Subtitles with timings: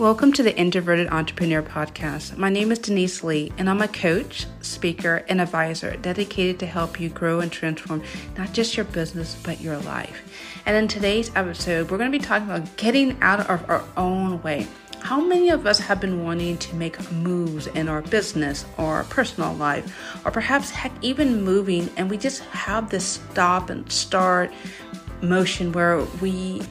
[0.00, 2.38] Welcome to the Introverted Entrepreneur Podcast.
[2.38, 6.98] My name is Denise Lee, and I'm a coach, speaker, and advisor dedicated to help
[6.98, 8.02] you grow and transform
[8.38, 10.22] not just your business, but your life.
[10.64, 14.42] And in today's episode, we're going to be talking about getting out of our own
[14.42, 14.66] way.
[15.00, 19.04] How many of us have been wanting to make moves in our business or our
[19.04, 24.50] personal life, or perhaps heck, even moving, and we just have this stop and start
[25.20, 26.62] motion where we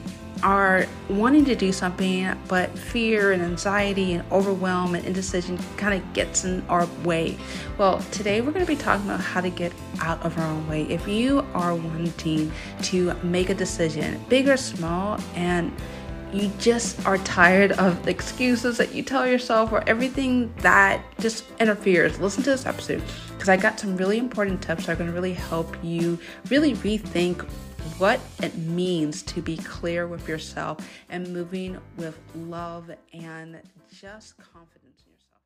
[0.42, 6.12] are wanting to do something, but fear and anxiety and overwhelm and indecision kind of
[6.12, 7.36] gets in our way.
[7.78, 10.68] Well, today we're going to be talking about how to get out of our own
[10.68, 10.82] way.
[10.84, 15.72] If you are wanting to make a decision, big or small, and
[16.32, 21.44] you just are tired of the excuses that you tell yourself or everything that just
[21.58, 25.08] interferes, listen to this episode because I got some really important tips that are going
[25.08, 27.48] to really help you really rethink
[27.98, 33.60] what it means to be clear with yourself and moving with love and
[33.92, 35.42] just confidence in yourself.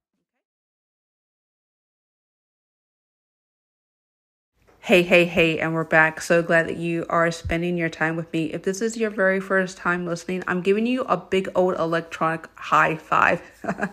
[4.81, 6.21] Hey, hey, hey, and we're back.
[6.21, 8.53] So glad that you are spending your time with me.
[8.53, 12.49] If this is your very first time listening, I'm giving you a big old electronic
[12.57, 13.43] high five.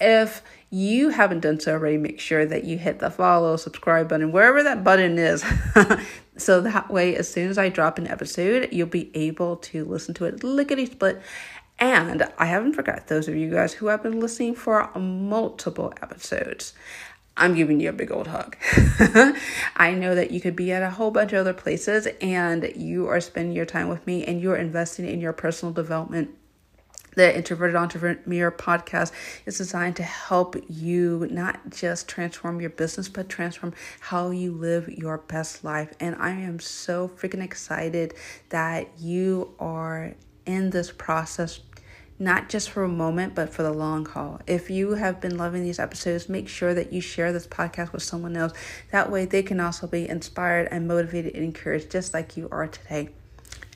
[0.00, 4.30] if you haven't done so already, make sure that you hit the follow, subscribe button,
[4.30, 5.44] wherever that button is.
[6.36, 10.14] so that way, as soon as I drop an episode, you'll be able to listen
[10.14, 11.20] to it lickety split.
[11.80, 16.74] And I haven't forgot those of you guys who have been listening for multiple episodes.
[17.36, 18.56] I'm giving you a big old hug.
[19.76, 23.08] I know that you could be at a whole bunch of other places and you
[23.08, 26.36] are spending your time with me and you're investing in your personal development
[27.16, 29.12] the Introverted Entrepreneur podcast
[29.46, 34.88] is designed to help you not just transform your business, but transform how you live
[34.88, 35.92] your best life.
[36.00, 38.14] And I am so freaking excited
[38.50, 40.14] that you are
[40.46, 41.60] in this process
[42.20, 44.40] not just for a moment, but for the long haul.
[44.46, 48.02] If you have been loving these episodes, make sure that you share this podcast with
[48.02, 48.52] someone else.
[48.92, 52.68] That way, they can also be inspired and motivated and encouraged, just like you are
[52.68, 53.08] today.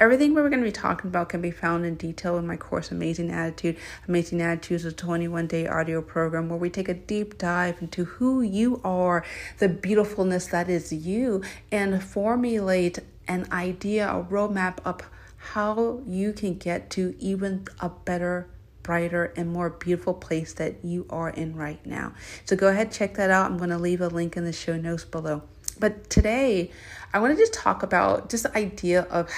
[0.00, 2.90] Everything we're going to be talking about can be found in detail in my course,
[2.90, 3.76] Amazing Attitude.
[4.08, 8.04] Amazing Attitude is a 21 day audio program where we take a deep dive into
[8.04, 9.24] who you are,
[9.58, 15.00] the beautifulness that is you, and formulate an idea, a roadmap of
[15.36, 18.48] how you can get to even a better
[18.82, 22.12] brighter and more beautiful place that you are in right now.
[22.46, 23.48] So go ahead, check that out.
[23.48, 25.42] I'm going to leave a link in the show notes below.
[25.78, 26.70] But today,
[27.12, 29.30] I want to just talk about just the idea of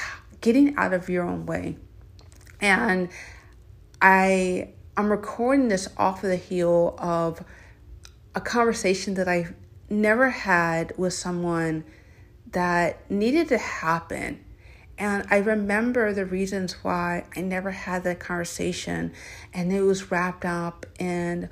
[0.46, 1.76] getting out of your own way.
[2.60, 3.08] And
[4.00, 7.42] I I'm recording this off of the heel of
[8.32, 9.48] a conversation that I
[9.90, 11.82] never had with someone
[12.52, 14.44] that needed to happen.
[14.96, 19.12] And I remember the reasons why I never had that conversation,
[19.52, 21.50] and it was wrapped up in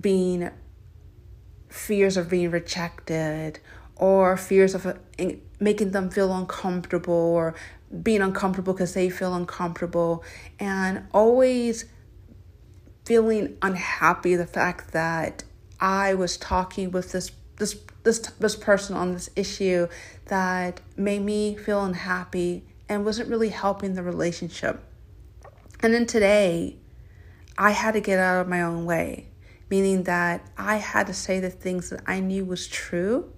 [0.00, 0.50] being
[1.68, 3.58] fears of being rejected
[3.96, 4.86] or fears of
[5.18, 7.54] eh, making them feel uncomfortable or
[8.02, 10.24] being uncomfortable because they feel uncomfortable
[10.58, 11.86] and always
[13.04, 15.42] feeling unhappy the fact that
[15.80, 19.88] I was talking with this this this this person on this issue
[20.26, 24.82] that made me feel unhappy and wasn't really helping the relationship.
[25.80, 26.76] And then today
[27.58, 29.28] I had to get out of my own way,
[29.68, 33.32] meaning that I had to say the things that I knew was true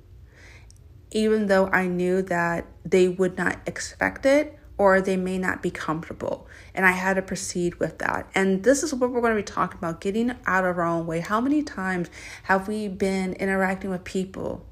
[1.13, 5.71] even though I knew that they would not expect it or they may not be
[5.71, 6.49] comfortable.
[6.75, 8.29] And I had to proceed with that.
[8.35, 11.07] And this is what we're going to be talking about getting out of our own
[11.07, 11.21] way.
[11.21, 12.09] How many times
[12.45, 14.67] have we been interacting with people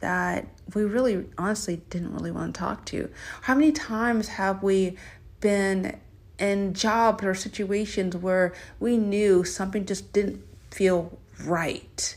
[0.00, 3.10] that we really honestly didn't really want to talk to?
[3.42, 4.96] How many times have we
[5.40, 5.98] been
[6.38, 12.16] in jobs or situations where we knew something just didn't feel right?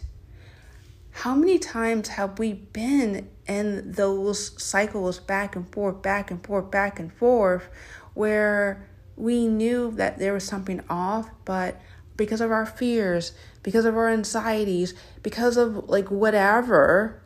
[1.11, 6.71] How many times have we been in those cycles back and forth, back and forth,
[6.71, 7.67] back and forth,
[8.13, 11.79] where we knew that there was something off, but
[12.17, 17.21] because of our fears, because of our anxieties, because of like whatever,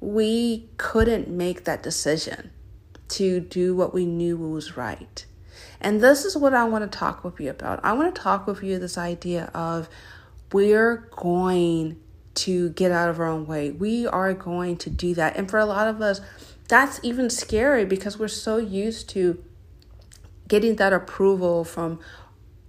[0.00, 2.50] we couldn't make that decision
[3.08, 5.26] to do what we knew was right.
[5.80, 7.80] And this is what I want to talk with you about.
[7.84, 9.88] I want to talk with you this idea of
[10.52, 12.00] we're going
[12.38, 13.70] to get out of our own way.
[13.70, 15.36] We are going to do that.
[15.36, 16.20] And for a lot of us,
[16.68, 19.42] that's even scary because we're so used to
[20.46, 22.00] getting that approval from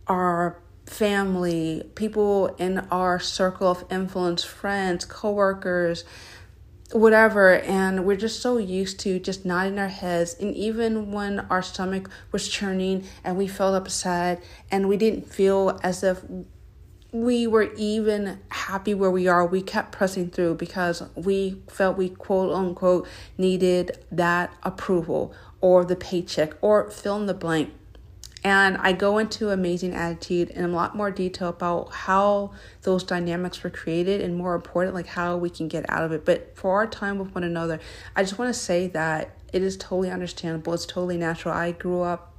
[0.07, 6.03] our family, people in our circle of influence, friends, coworkers,
[6.91, 11.61] whatever and we're just so used to just nodding our heads and even when our
[11.61, 16.23] stomach was churning and we felt upset and we didn't feel as if
[17.11, 22.09] we were even happy where we are we kept pressing through because we felt we
[22.09, 23.07] quote unquote
[23.37, 27.73] needed that approval or the paycheck or fill in the blank
[28.43, 32.53] and I go into Amazing Attitude in a lot more detail about how
[32.83, 36.23] those dynamics were created and more important, like how we can get out of it.
[36.23, 37.81] But for our time with one another,
[38.15, 40.73] I just want to say that it is totally understandable.
[40.73, 41.53] It's totally natural.
[41.53, 42.33] I grew up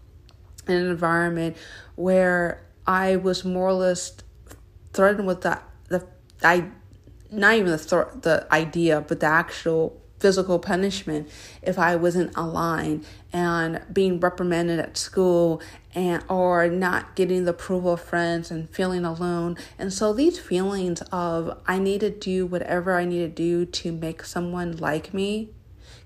[0.67, 1.57] in an environment
[1.97, 4.15] where I was more or less
[4.93, 6.07] threatened with the, the
[6.43, 6.71] I,
[7.31, 11.29] not even the, th- the idea, but the actual physical punishment
[11.63, 15.63] if I wasn't aligned and being reprimanded at school
[15.95, 19.57] and or not getting the approval of friends and feeling alone.
[19.79, 23.93] And so these feelings of I need to do whatever I need to do to
[23.93, 25.51] make someone like me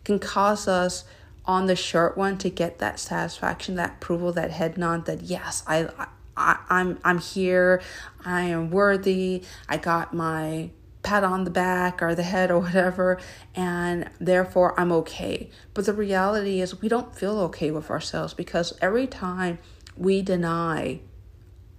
[0.05, 1.05] can cause us
[1.45, 5.63] on the short one to get that satisfaction, that approval, that head nod that yes,
[5.67, 5.89] I,
[6.37, 7.83] I'm I'm here,
[8.25, 10.71] I am worthy, I got my
[11.03, 13.21] pat on the back or the head or whatever,
[13.55, 15.51] and therefore I'm okay.
[15.75, 19.59] But the reality is, we don't feel okay with ourselves because every time
[19.97, 21.01] we deny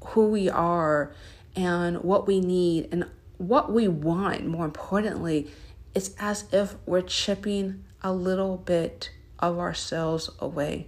[0.05, 1.13] who we are
[1.55, 3.05] and what we need and
[3.37, 5.51] what we want, more importantly,
[5.93, 9.09] it's as if we're chipping a little bit
[9.39, 10.87] of ourselves away.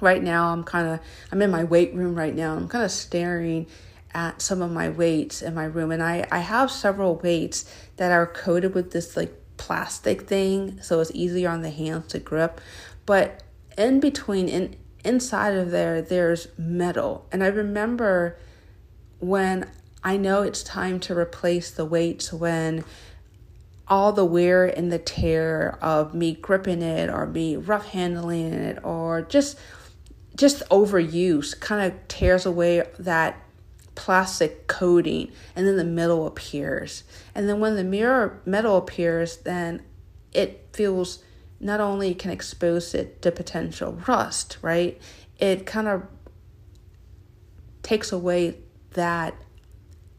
[0.00, 1.00] Right now, I'm kind of
[1.32, 2.54] I'm in my weight room right now.
[2.54, 3.66] I'm kind of staring
[4.14, 7.64] at some of my weights in my room and I, I have several weights
[7.96, 12.18] that are coated with this like plastic thing so it's easier on the hands to
[12.18, 12.60] grip
[13.06, 13.42] but
[13.76, 18.36] in between in inside of there there's metal and i remember
[19.18, 19.68] when
[20.02, 22.84] i know it's time to replace the weights when
[23.86, 28.78] all the wear and the tear of me gripping it or me rough handling it
[28.82, 29.58] or just
[30.36, 33.40] just overuse kind of tears away that
[33.94, 37.04] plastic coating and then the metal appears.
[37.34, 39.82] And then when the mirror metal appears, then
[40.32, 41.22] it feels
[41.60, 45.00] not only can expose it to potential rust, right?
[45.38, 46.02] It kind of
[47.82, 48.58] takes away
[48.92, 49.34] that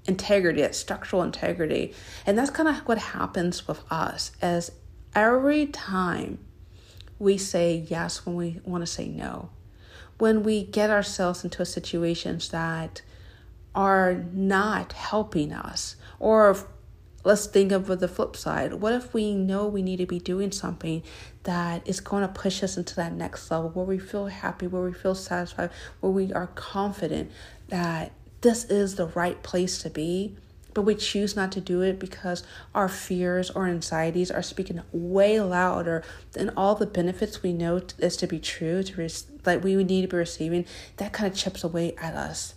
[0.07, 1.93] integrity, that structural integrity.
[2.25, 4.71] And that's kind of what happens with us as
[5.13, 6.39] every time
[7.19, 9.49] we say yes when we want to say no.
[10.17, 13.01] When we get ourselves into situations that
[13.75, 15.97] are not helping us.
[16.17, 16.57] Or
[17.23, 18.75] let's think of the flip side.
[18.75, 21.03] What if we know we need to be doing something
[21.43, 24.83] that is going to push us into that next level where we feel happy, where
[24.83, 25.69] we feel satisfied,
[25.99, 27.31] where we are confident
[27.67, 30.37] that this is the right place to be?
[30.75, 32.43] But we choose not to do it because
[32.75, 38.15] our fears or anxieties are speaking way louder than all the benefits we know is
[38.17, 39.09] to be true, to re-
[39.43, 40.65] that we need to be receiving.
[40.97, 42.55] That kind of chips away at us.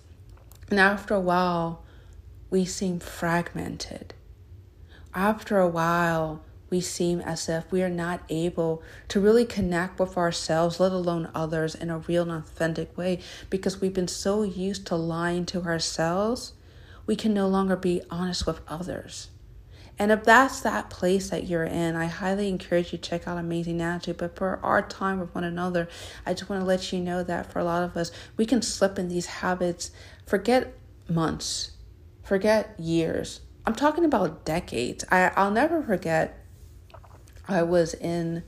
[0.69, 1.85] And after a while,
[2.51, 4.15] we seem fragmented.
[5.15, 10.17] After a while, we seem as if we are not able to really connect with
[10.17, 14.87] ourselves, let alone others, in a real and authentic way because we've been so used
[14.89, 16.53] to lying to ourselves,
[17.09, 19.31] we can no longer be honest with others.
[19.99, 23.39] And if that's that place that you're in, I highly encourage you to check out
[23.39, 24.19] Amazing Attitude.
[24.19, 25.89] But for our time with one another,
[26.27, 28.61] I just want to let you know that for a lot of us, we can
[28.61, 29.91] slip in these habits.
[30.27, 30.75] Forget
[31.09, 31.73] months,
[32.23, 33.41] forget years.
[33.67, 35.05] I'm talking about decades.
[35.11, 36.45] I, I'll never forget,
[37.49, 38.45] I was in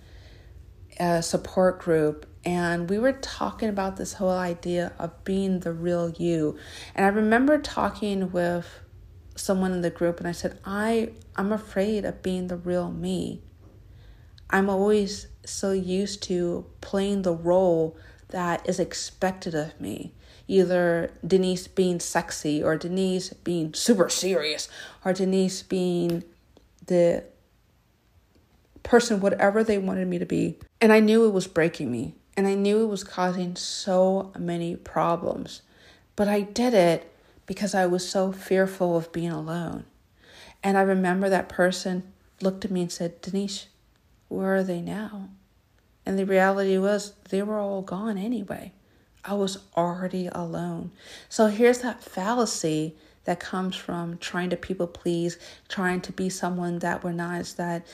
[1.00, 6.10] a support group and we were talking about this whole idea of being the real
[6.10, 6.56] you.
[6.94, 8.66] And I remember talking with
[9.36, 13.42] someone in the group and I said, I, I'm afraid of being the real me.
[14.48, 17.96] I'm always so used to playing the role
[18.28, 20.14] that is expected of me.
[20.48, 24.68] Either Denise being sexy or Denise being super serious
[25.04, 26.24] or Denise being
[26.86, 27.22] the
[28.82, 30.58] person, whatever they wanted me to be.
[30.80, 34.74] And I knew it was breaking me and I knew it was causing so many
[34.74, 35.60] problems.
[36.16, 37.12] But I did it
[37.44, 39.84] because I was so fearful of being alone.
[40.62, 43.66] And I remember that person looked at me and said, Denise,
[44.28, 45.28] where are they now?
[46.06, 48.72] And the reality was they were all gone anyway.
[49.22, 50.92] I was already alone.
[51.28, 56.78] So here's that fallacy that comes from trying to people please, trying to be someone
[56.78, 57.86] that we're not, is that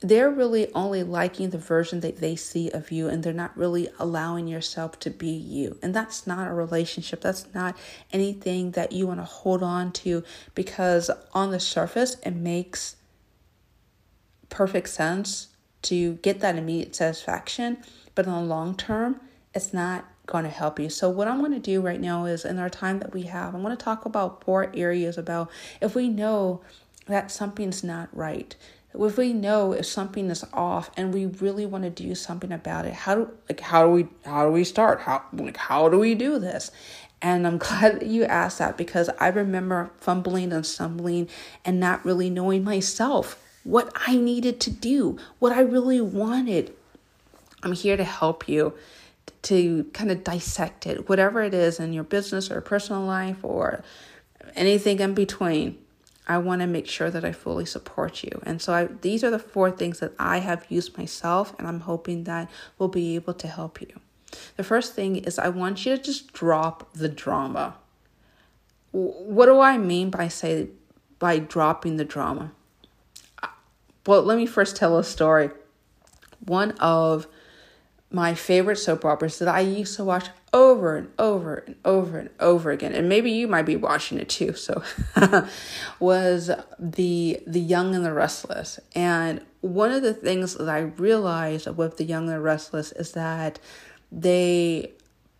[0.00, 3.88] they're really only liking the version that they see of you and they're not really
[3.98, 5.76] allowing yourself to be you.
[5.82, 7.20] And that's not a relationship.
[7.20, 7.76] That's not
[8.12, 10.22] anything that you want to hold on to
[10.54, 12.96] because on the surface it makes
[14.48, 15.48] perfect sense
[15.82, 17.78] to get that immediate satisfaction,
[18.14, 19.20] but in the long term,
[19.54, 20.90] it's not going to help you.
[20.90, 23.54] So, what I'm going to do right now is in our time that we have,
[23.54, 25.50] I'm going to talk about four areas about
[25.80, 26.60] if we know
[27.06, 28.54] that something's not right.
[28.98, 32.84] If we know if something is off and we really want to do something about
[32.84, 35.00] it, how do like how do we how do we start?
[35.00, 36.70] How like how do we do this?
[37.22, 41.28] And I'm glad that you asked that because I remember fumbling and stumbling
[41.64, 46.74] and not really knowing myself what I needed to do, what I really wanted.
[47.62, 48.74] I'm here to help you
[49.42, 53.82] to kind of dissect it, whatever it is in your business or personal life or
[54.54, 55.78] anything in between.
[56.28, 58.40] I want to make sure that I fully support you.
[58.44, 61.80] And so I, these are the four things that I have used myself, and I'm
[61.80, 63.88] hoping that will be able to help you.
[64.56, 67.76] The first thing is I want you to just drop the drama.
[68.92, 70.68] What do I mean by say
[71.18, 72.52] by dropping the drama?
[74.06, 75.50] Well, let me first tell a story.
[76.44, 77.26] One of
[78.10, 82.30] my favorite soap operas that I used to watch over and over and over and
[82.40, 84.54] over again, and maybe you might be watching it too.
[84.54, 84.82] So,
[86.00, 88.80] was the the Young and the Restless.
[88.94, 93.12] And one of the things that I realized with the Young and the Restless is
[93.12, 93.58] that
[94.10, 94.92] they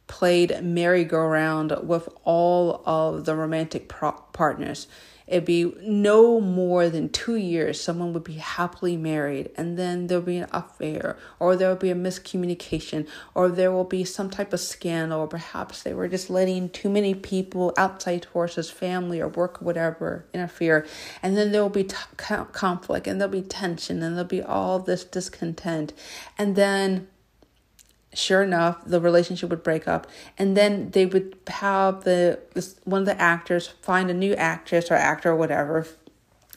[0.08, 4.88] played merry-go-round with all of the romantic pro- partners.
[5.28, 10.24] It'd be no more than two years someone would be happily married and then there'll
[10.24, 14.60] be an affair or there'll be a miscommunication or there will be some type of
[14.60, 19.60] scandal or perhaps they were just letting too many people outside his family or work
[19.60, 20.86] or whatever interfere.
[21.22, 24.78] And then there will be t- conflict and there'll be tension and there'll be all
[24.78, 25.92] this discontent.
[26.38, 27.08] And then
[28.14, 32.40] sure enough, the relationship would break up, and then they would have the
[32.84, 35.86] one of the actors find a new actress or actor or whatever,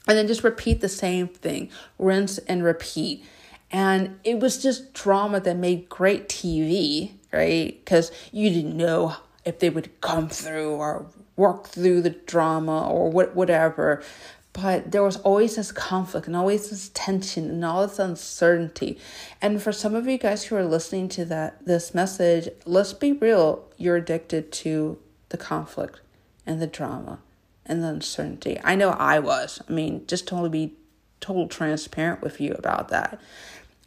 [0.07, 3.23] and then just repeat the same thing, rinse and repeat.
[3.71, 7.79] And it was just drama that made great TV, right?
[7.83, 9.15] Because you didn't know
[9.45, 11.05] if they would come through or
[11.35, 14.03] work through the drama or what whatever
[14.53, 18.99] but there was always this conflict and always this tension and all this uncertainty.
[19.41, 23.13] And for some of you guys who are listening to that this message let's be
[23.13, 24.97] real you're addicted to
[25.29, 26.01] the conflict
[26.45, 27.19] and the drama
[27.65, 28.59] and the uncertainty.
[28.63, 29.61] I know i was.
[29.67, 30.73] I mean just to be
[31.21, 33.21] total transparent with you about that.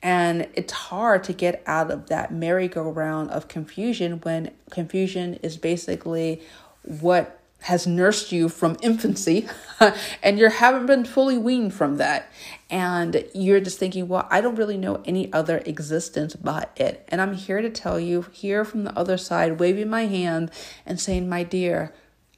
[0.03, 6.43] And it's hard to get out of that merry-go-round of confusion when confusion is basically
[6.83, 9.49] what has nursed you from infancy
[10.23, 12.31] and you haven't been fully weaned from that
[12.69, 17.23] and you're just thinking well i don't really know any other existence but it and
[17.23, 20.51] i'm here to tell you here from the other side waving my hand
[20.85, 21.93] and saying my dear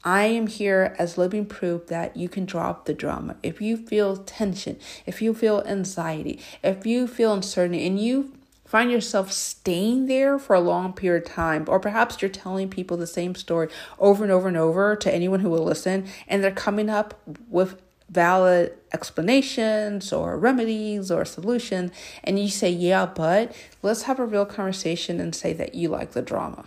[0.05, 3.35] I am here as living proof that you can drop the drama.
[3.43, 8.33] If you feel tension, if you feel anxiety, if you feel uncertainty, and you
[8.67, 12.97] find yourself staying there for a long period of time, or perhaps you're telling people
[12.97, 13.69] the same story
[13.99, 17.19] over and over and over to anyone who will listen, and they're coming up
[17.49, 17.81] with
[18.11, 21.93] valid explanations or remedies or solution,
[22.23, 26.13] and you say, Yeah, but let's have a real conversation and say that you like
[26.13, 26.67] the drama.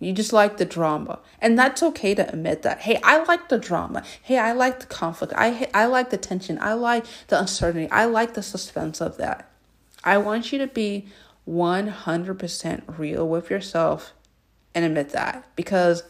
[0.00, 1.20] You just like the drama.
[1.40, 2.80] And that's okay to admit that.
[2.80, 4.02] Hey, I like the drama.
[4.20, 5.32] Hey, I like the conflict.
[5.36, 6.58] I I like the tension.
[6.60, 7.90] I like the uncertainty.
[7.90, 9.50] I like the suspense of that.
[10.04, 11.08] I want you to be
[11.48, 14.12] 100% real with yourself
[14.74, 16.04] and admit that because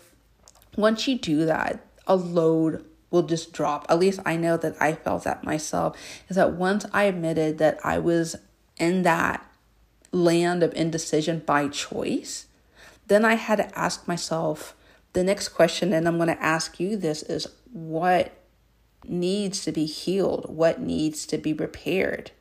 [0.76, 3.86] once you do that, a load will just drop.
[3.88, 5.96] At least I know that I felt that myself.
[6.28, 8.36] Is that once I admitted that I was
[8.76, 9.46] in that
[10.10, 12.46] land of indecision by choice,
[13.06, 14.74] then I had to ask myself
[15.12, 18.32] the next question, and I'm going to ask you this is what
[19.06, 20.46] needs to be healed?
[20.48, 22.32] What needs to be repaired?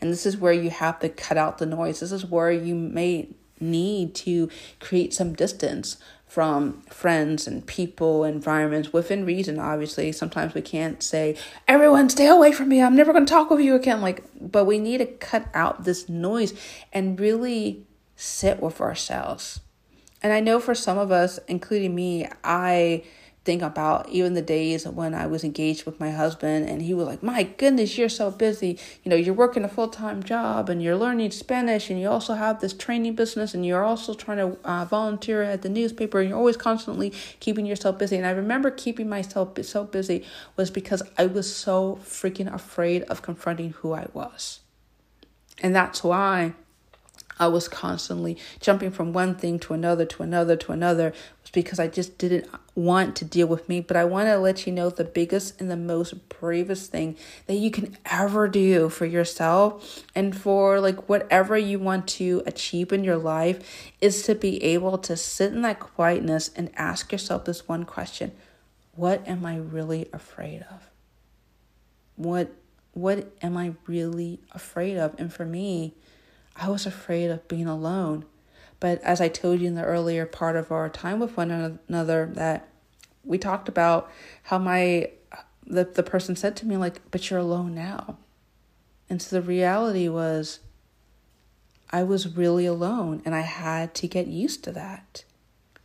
[0.00, 2.00] And this is where you have to cut out the noise.
[2.00, 3.28] This is where you may
[3.60, 4.48] need to
[4.80, 10.12] create some distance from friends and people, environments within reason, obviously.
[10.12, 11.36] Sometimes we can't say,
[11.66, 12.82] everyone stay away from me.
[12.82, 14.00] I'm never going to talk with you again.
[14.00, 16.52] Like, but we need to cut out this noise
[16.92, 19.60] and really sit with ourselves.
[20.22, 23.04] And I know for some of us, including me, I
[23.48, 27.06] think about even the days when I was engaged with my husband and he was
[27.06, 28.78] like, My goodness, you're so busy.
[29.02, 32.34] You know, you're working a full time job and you're learning Spanish and you also
[32.34, 36.28] have this training business and you're also trying to uh, volunteer at the newspaper and
[36.28, 38.18] you're always constantly keeping yourself busy.
[38.18, 40.26] And I remember keeping myself so busy
[40.56, 44.60] was because I was so freaking afraid of confronting who I was.
[45.62, 46.52] And that's why
[47.38, 51.12] I was constantly jumping from one thing to another to another to another
[51.52, 53.80] because I just didn't want to deal with me.
[53.80, 57.54] But I want to let you know the biggest and the most bravest thing that
[57.54, 63.04] you can ever do for yourself and for like whatever you want to achieve in
[63.04, 67.66] your life is to be able to sit in that quietness and ask yourself this
[67.68, 68.32] one question
[68.94, 70.90] What am I really afraid of?
[72.16, 72.52] What
[72.92, 75.14] what am I really afraid of?
[75.18, 75.94] And for me,
[76.56, 78.24] I was afraid of being alone.
[78.80, 81.50] But as I told you in the earlier part of our time with one
[81.88, 82.68] another, that
[83.24, 84.10] we talked about
[84.44, 85.10] how my
[85.66, 88.18] the the person said to me like, "But you're alone now,"
[89.10, 90.60] and so the reality was,
[91.90, 95.24] I was really alone, and I had to get used to that,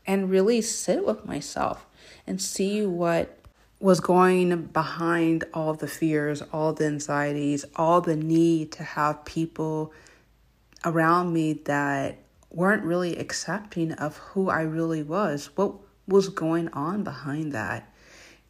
[0.06, 1.86] and really sit with myself
[2.28, 3.40] and see what
[3.80, 9.92] was going behind all the fears, all the anxieties, all the need to have people
[10.86, 12.18] around me that
[12.54, 15.74] weren't really accepting of who I really was, what
[16.08, 17.92] was going on behind that.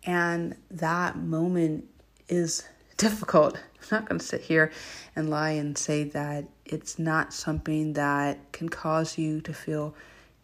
[0.03, 1.85] And that moment
[2.27, 2.63] is
[2.97, 3.55] difficult.
[3.55, 4.71] I'm not going to sit here
[5.15, 9.95] and lie and say that it's not something that can cause you to feel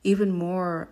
[0.03, 0.89] even more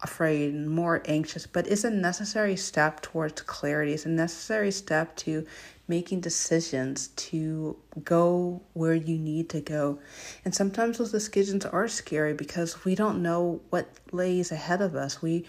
[0.00, 3.92] afraid and more anxious, but it's a necessary step towards clarity.
[3.92, 5.46] It's a necessary step to
[5.88, 9.98] making decisions to go where you need to go.
[10.44, 15.22] And sometimes those decisions are scary because we don't know what lays ahead of us.
[15.22, 15.46] We,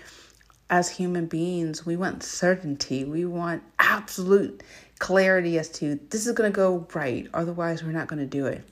[0.70, 3.04] as human beings, we want certainty.
[3.04, 4.64] We want absolute
[5.00, 8.46] clarity as to this is going to go right, otherwise, we're not going to do
[8.46, 8.64] it.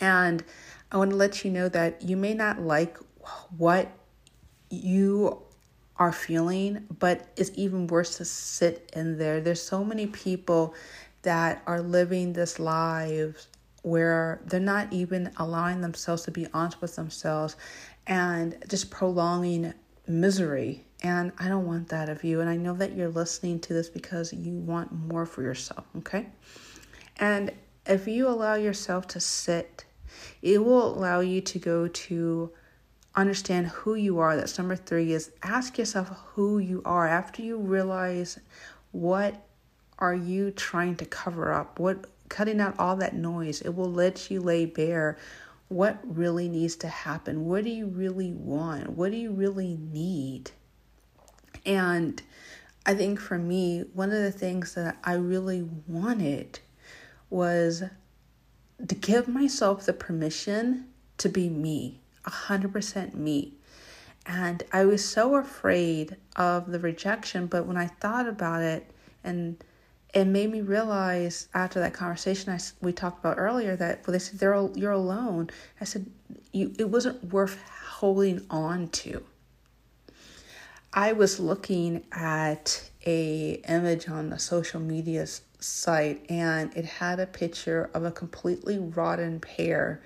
[0.00, 0.42] And
[0.90, 2.96] I want to let you know that you may not like
[3.56, 3.90] what
[4.70, 5.42] you
[6.00, 9.40] are feeling, but it's even worse to sit in there.
[9.42, 10.74] There's so many people
[11.22, 13.48] that are living this lives
[13.82, 17.56] where they're not even allowing themselves to be honest with themselves
[18.06, 19.74] and just prolonging
[20.08, 20.86] misery.
[21.02, 22.40] And I don't want that of you.
[22.40, 26.26] And I know that you're listening to this because you want more for yourself, okay?
[27.18, 27.52] And
[27.84, 29.84] if you allow yourself to sit,
[30.40, 32.50] it will allow you to go to
[33.14, 34.36] understand who you are.
[34.36, 38.38] That's number three is ask yourself who you are after you realize
[38.92, 39.46] what
[39.98, 41.78] are you trying to cover up?
[41.78, 45.18] What cutting out all that noise, it will let you lay bare
[45.68, 47.46] what really needs to happen.
[47.46, 48.90] What do you really want?
[48.90, 50.50] What do you really need?
[51.64, 52.20] And
[52.86, 56.60] I think for me, one of the things that I really wanted
[57.28, 57.84] was
[58.86, 61.99] to give myself the permission to be me.
[62.26, 63.54] 100% me.
[64.26, 68.90] And I was so afraid of the rejection, but when I thought about it
[69.24, 69.62] and
[70.12, 74.18] it made me realize after that conversation I, we talked about earlier that well, they
[74.18, 75.50] said they're you're alone.
[75.80, 76.06] I said
[76.52, 79.24] you it wasn't worth holding on to.
[80.92, 85.26] I was looking at a image on the social media
[85.60, 90.02] site and it had a picture of a completely rotten pear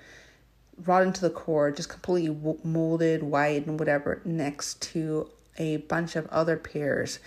[0.83, 6.27] rotten to the core, just completely molded, white, and whatever, next to a bunch of
[6.27, 7.19] other pears.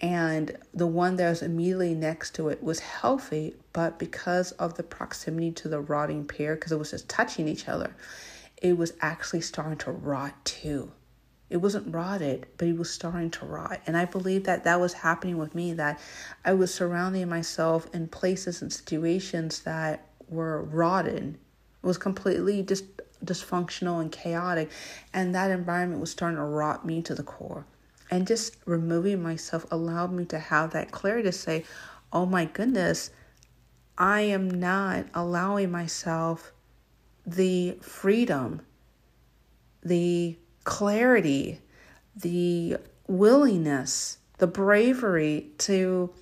[0.00, 4.82] And the one that was immediately next to it was healthy, but because of the
[4.82, 7.94] proximity to the rotting pear, because it was just touching each other,
[8.60, 10.92] it was actually starting to rot too.
[11.50, 13.80] It wasn't rotted, but it was starting to rot.
[13.86, 16.00] And I believe that that was happening with me, that
[16.44, 21.38] I was surrounding myself in places and situations that were rotten
[21.82, 22.84] was completely just
[23.24, 24.70] dysfunctional and chaotic
[25.12, 27.64] and that environment was starting to rot me to the core.
[28.10, 31.64] And just removing myself allowed me to have that clarity to say
[32.12, 33.10] oh my goodness
[33.96, 36.52] i am not allowing myself
[37.26, 38.60] the freedom
[39.82, 41.60] the clarity
[42.16, 46.12] the willingness the bravery to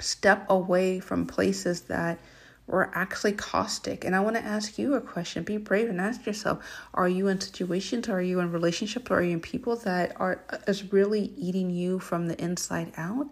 [0.00, 2.18] step away from places that
[2.68, 4.04] or actually caustic.
[4.04, 5.44] And I want to ask you a question.
[5.44, 9.32] Be brave and ask yourself, are you in situations, are you in relationships, are you
[9.32, 13.28] in people that are is really eating you from the inside out?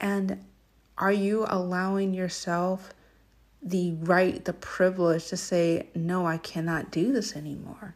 [0.00, 0.44] And
[0.98, 2.92] are you allowing yourself
[3.62, 7.94] the right, the privilege to say, no, I cannot do this anymore?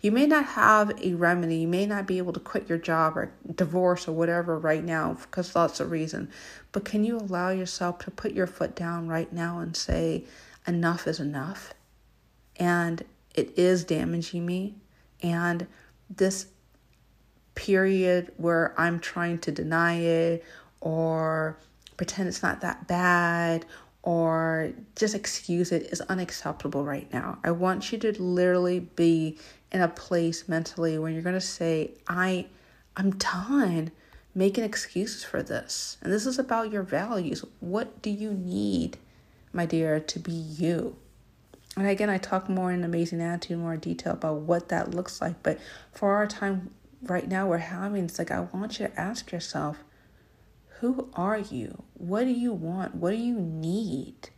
[0.00, 1.56] You may not have a remedy.
[1.56, 5.14] You may not be able to quit your job or divorce or whatever right now
[5.14, 6.30] because lots of reason.
[6.70, 10.24] But can you allow yourself to put your foot down right now and say,
[10.66, 11.74] enough is enough?
[12.56, 14.76] And it is damaging me.
[15.20, 15.66] And
[16.08, 16.46] this
[17.56, 20.44] period where I'm trying to deny it
[20.80, 21.58] or
[21.96, 23.66] pretend it's not that bad
[24.02, 27.38] or just excuse it is unacceptable right now.
[27.42, 29.38] I want you to literally be
[29.72, 32.46] in a place mentally where you're going to say, I,
[32.96, 33.90] I'm done
[34.34, 35.98] making excuses for this.
[36.02, 37.44] And this is about your values.
[37.60, 38.98] What do you need,
[39.52, 40.96] my dear, to be you?
[41.76, 45.42] And again, I talk more in Amazing Attitude, more detail about what that looks like.
[45.42, 45.58] But
[45.92, 46.70] for our time
[47.02, 49.78] right now we're having, it's like I want you to ask yourself,
[50.80, 51.82] who are you?
[51.94, 52.94] What do you want?
[52.94, 54.30] What do you need?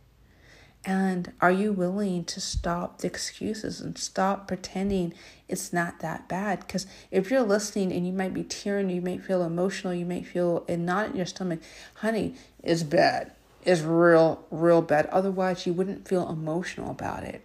[0.83, 5.13] And are you willing to stop the excuses and stop pretending
[5.47, 6.61] it's not that bad?
[6.61, 10.25] Because if you're listening and you might be tearing, you might feel emotional, you might
[10.25, 11.59] feel a knot in your stomach,
[11.95, 13.31] honey, it's bad.
[13.63, 15.05] It's real, real bad.
[15.07, 17.43] Otherwise, you wouldn't feel emotional about it.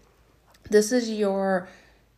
[0.71, 1.69] This is your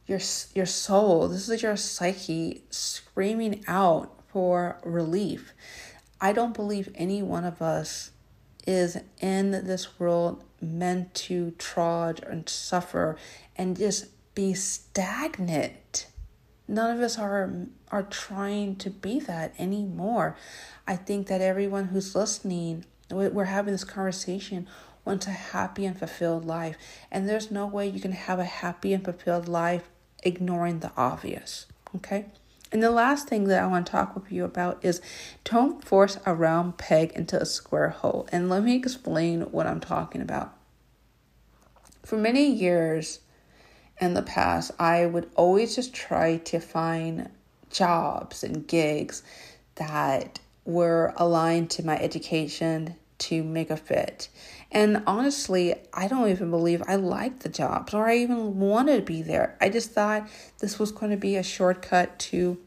[0.07, 0.20] your
[0.54, 1.28] your soul.
[1.28, 5.52] This is your psyche screaming out for relief.
[6.20, 8.12] I don't believe any one of us
[8.68, 13.16] is in this world meant to trudge and suffer
[13.57, 16.07] and just be stagnant.
[16.68, 17.50] None of us are
[17.90, 20.37] are trying to be that anymore.
[20.87, 24.68] I think that everyone who's listening, we're having this conversation,
[25.07, 26.76] wants a happy and fulfilled life.
[27.11, 29.88] And there's no way you can have a happy and fulfilled life
[30.22, 31.64] ignoring the obvious.
[31.96, 32.26] Okay?
[32.70, 35.00] And the last thing that I want to talk with you about is
[35.44, 38.28] don't force a round peg into a square hole.
[38.31, 40.54] And let me explain what I'm talking about.
[42.04, 43.20] For many years
[44.00, 47.31] in the past, I would always just try to find
[47.70, 49.22] jobs and gigs
[49.76, 54.28] that were aligned to my education to make a fit.
[54.70, 59.02] And honestly, I don't even believe I liked the jobs or I even wanted to
[59.02, 59.57] be there.
[59.61, 60.28] I just thought
[60.59, 62.59] this was going to be a shortcut to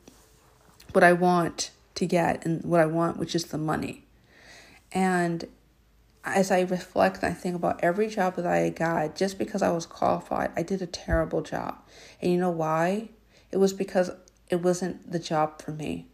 [0.93, 4.03] what I want to get and what I want, which is the money.
[4.91, 5.47] And
[6.23, 9.71] as I reflect and I think about every job that I got, just because I
[9.71, 11.77] was qualified, I did a terrible job.
[12.21, 13.09] And you know why?
[13.51, 14.11] It was because
[14.49, 16.07] it wasn't the job for me.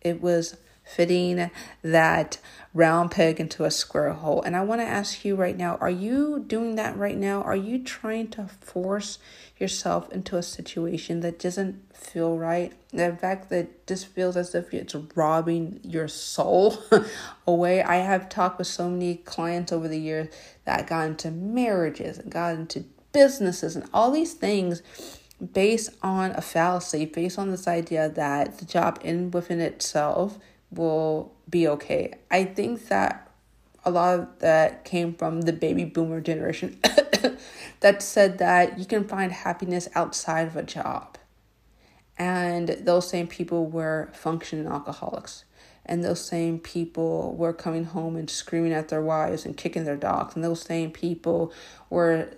[0.00, 1.50] It was fitting
[1.82, 2.38] that
[2.72, 4.40] round peg into a square hole.
[4.42, 7.42] And I want to ask you right now are you doing that right now?
[7.42, 9.18] Are you trying to force
[9.58, 12.72] yourself into a situation that doesn't feel right?
[12.92, 16.78] In fact, that just feels as if it's robbing your soul
[17.46, 17.82] away.
[17.82, 20.28] I have talked with so many clients over the years
[20.64, 24.82] that got into marriages and got into businesses and all these things
[25.52, 30.38] based on a fallacy, based on this idea that the job in within itself
[30.70, 32.14] will be okay.
[32.30, 33.30] I think that
[33.84, 36.78] a lot of that came from the baby boomer generation
[37.80, 41.18] that said that you can find happiness outside of a job.
[42.18, 45.44] And those same people were functioning alcoholics.
[45.84, 49.96] And those same people were coming home and screaming at their wives and kicking their
[49.96, 50.34] dogs.
[50.34, 51.52] And those same people
[51.90, 52.30] were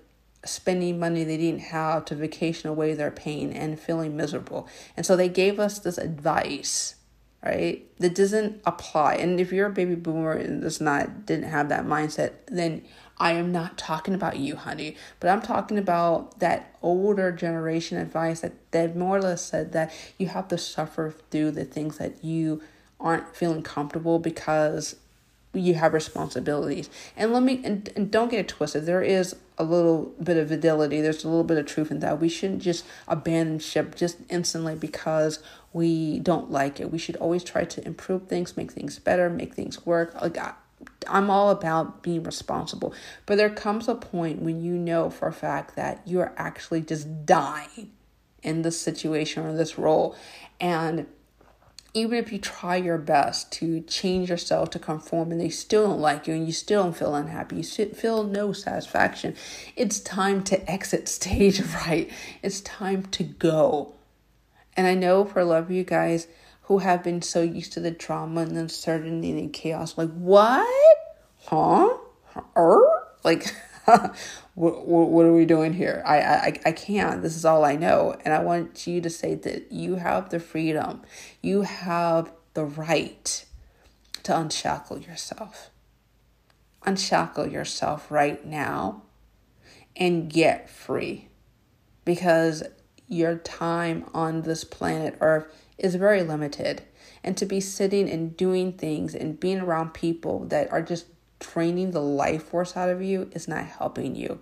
[0.45, 4.69] spending money they didn't have to vacation away their pain and feeling miserable.
[4.97, 6.97] And so they gave us this advice
[7.45, 7.85] right?
[7.99, 9.15] That doesn't apply.
[9.15, 12.83] And if you're a baby boomer and does not didn't have that mindset, then
[13.19, 14.97] I am not talking about you, honey.
[15.21, 19.93] But I'm talking about that older generation advice that that more or less said that
[20.19, 22.63] you have to suffer through the things that you
[23.01, 24.97] aren't feeling comfortable because
[25.53, 26.91] you have responsibilities.
[27.17, 28.87] And let me and, and don't get it twisted.
[28.87, 31.01] There is a little bit of fidelity.
[31.01, 32.21] There's a little bit of truth in that.
[32.21, 35.41] We shouldn't just abandon ship just instantly because
[35.73, 36.93] we don't like it.
[36.93, 40.15] We should always try to improve things, make things better, make things work.
[40.21, 40.55] Like I,
[41.09, 42.95] I'm all about being responsible.
[43.27, 46.83] But there comes a point when you know for a fact that you are actually
[46.83, 47.93] just dying
[48.43, 50.15] in this situation or this role.
[50.61, 51.07] And
[51.99, 56.01] even if you try your best to change yourself to conform and they still don't
[56.01, 59.35] like you and you still don't feel unhappy, you feel no satisfaction,
[59.77, 62.11] it's time to exit stage right.
[62.43, 63.95] It's time to go.
[64.77, 66.29] And I know for a lot of you guys
[66.63, 70.97] who have been so used to the drama and uncertainty and chaos, like, what?
[71.47, 71.97] Huh?
[72.57, 72.81] Er?
[73.25, 73.55] Like,
[74.55, 76.03] what, what are we doing here?
[76.05, 77.23] I, I, I can't.
[77.23, 78.17] This is all I know.
[78.25, 81.03] And I want you to say that you have the freedom,
[81.43, 83.45] you have the right
[84.25, 85.71] to unshackle yourself.
[86.85, 89.03] Unshackle yourself right now
[89.97, 91.29] and get free
[92.05, 92.63] because
[93.09, 95.47] your time on this planet Earth
[95.79, 96.83] is very limited.
[97.25, 101.07] And to be sitting and doing things and being around people that are just
[101.41, 104.41] draining the life force out of you is not helping you.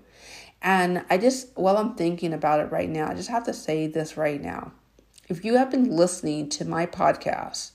[0.63, 3.87] And I just, while I'm thinking about it right now, I just have to say
[3.87, 4.73] this right now.
[5.29, 7.73] If you have been listening to my podcast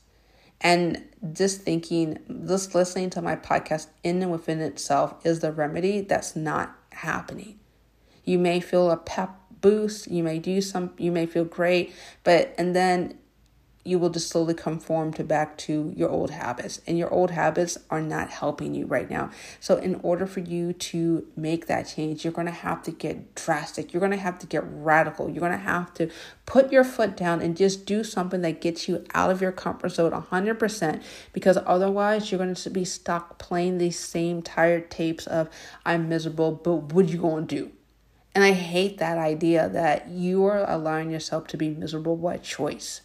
[0.60, 1.04] And
[1.34, 6.36] just thinking, just listening to my podcast in and within itself is the remedy that's
[6.36, 7.60] not happening.
[8.24, 12.54] You may feel a pep boost, you may do some, you may feel great, but,
[12.58, 13.18] and then
[13.84, 16.82] you will just slowly conform to back to your old habits.
[16.88, 19.32] And your old habits are not helping you right now.
[19.60, 23.36] So in order for you to make that change you're going to have to get
[23.36, 23.94] drastic.
[23.94, 25.30] You're going to have to get radical.
[25.30, 26.10] You're going to have to
[26.46, 29.89] put your foot down and just do something that gets you out of your comfort
[29.89, 35.50] zone 100% because otherwise you're going to be stuck playing these same tired tapes of
[35.86, 37.72] i'm miserable but what are you going to do?
[38.34, 43.02] And i hate that idea that you are allowing yourself to be miserable by choice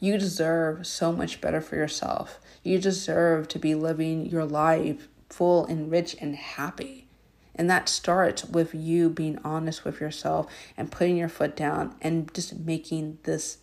[0.00, 2.40] you deserve so much better for yourself.
[2.62, 7.06] You deserve to be living your life full and rich and happy.
[7.54, 12.32] And that starts with you being honest with yourself and putting your foot down and
[12.34, 13.58] just making this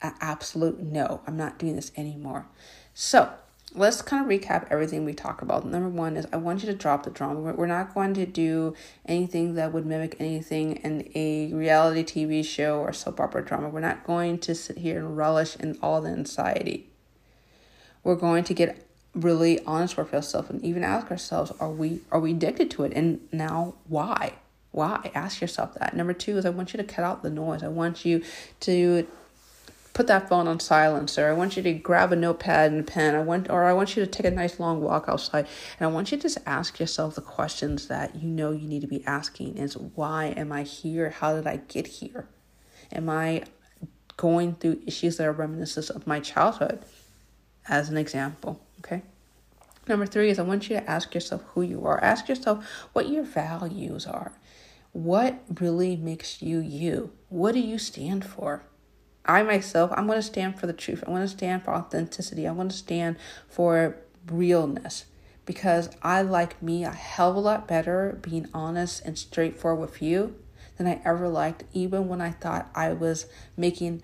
[0.00, 1.20] absolute no.
[1.26, 2.46] I'm not doing this anymore.
[2.92, 3.32] So,
[3.74, 5.66] let's kind of recap everything we talk about.
[5.66, 7.40] Number one is I want you to drop the drama.
[7.40, 8.74] We're not going to do
[9.06, 13.68] anything that would mimic anything in a reality TV show or soap opera drama.
[13.68, 16.88] We're not going to sit here and relish in all the anxiety.
[18.04, 22.20] We're going to get really honest with ourselves and even ask ourselves, are we are
[22.20, 22.92] we addicted to it?
[22.94, 24.34] And now why?
[24.70, 25.10] Why?
[25.14, 25.96] Ask yourself that.
[25.96, 27.62] Number two is I want you to cut out the noise.
[27.62, 28.22] I want you
[28.60, 29.06] to
[29.94, 32.82] put that phone on silence or I want you to grab a notepad and a
[32.82, 33.14] pen.
[33.14, 35.46] I want or I want you to take a nice long walk outside
[35.78, 38.82] and I want you to just ask yourself the questions that you know you need
[38.82, 41.10] to be asking is why am I here?
[41.10, 42.26] How did I get here?
[42.92, 43.44] Am I
[44.16, 46.84] going through issues that are reminiscent of my childhood?
[47.66, 49.02] As an example, okay?
[49.86, 52.02] Number three is I want you to ask yourself who you are.
[52.02, 54.32] Ask yourself what your values are.
[54.92, 57.12] What really makes you you?
[57.28, 58.64] What do you stand for?
[59.26, 61.02] I myself, I'm going to stand for the truth.
[61.06, 62.46] I want to stand for authenticity.
[62.46, 63.16] I want to stand
[63.48, 63.96] for
[64.30, 65.06] realness
[65.46, 70.02] because I like me a hell of a lot better being honest and straightforward with
[70.02, 70.36] you
[70.76, 74.02] than I ever liked, even when I thought I was making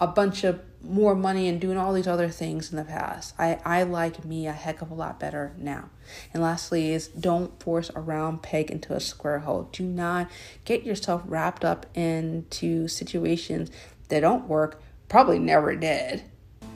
[0.00, 3.34] a bunch of more money and doing all these other things in the past.
[3.38, 5.90] I, I like me a heck of a lot better now.
[6.32, 9.68] And lastly is don't force a round peg into a square hole.
[9.72, 10.30] Do not
[10.64, 13.70] get yourself wrapped up into situations
[14.08, 16.22] that don't work, probably never did.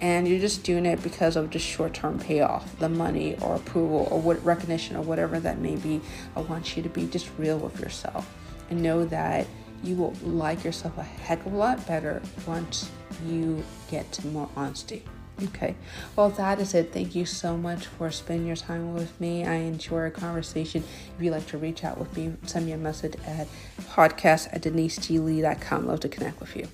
[0.00, 4.08] And you're just doing it because of just short term payoff, the money or approval
[4.10, 6.00] or what recognition or whatever that may be.
[6.34, 8.32] I want you to be just real with yourself
[8.70, 9.46] and know that
[9.82, 12.90] you will like yourself a heck of a lot better once
[13.26, 15.04] you get to more honesty.
[15.42, 15.74] Okay,
[16.16, 16.92] well, that is it.
[16.92, 19.46] Thank you so much for spending your time with me.
[19.46, 20.84] I enjoy our conversation.
[21.16, 23.48] If you'd like to reach out with me, send me a message at
[23.88, 25.86] podcast at deniseglee.com.
[25.86, 26.68] Love to connect with you.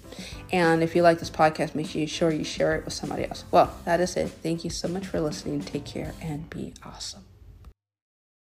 [0.51, 3.45] And if you like this podcast, make sure you share it with somebody else.
[3.53, 4.31] Well, that is it.
[4.31, 5.61] Thank you so much for listening.
[5.61, 7.26] Take care and be awesome.